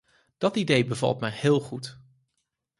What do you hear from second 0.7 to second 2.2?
bevalt mij heel goed.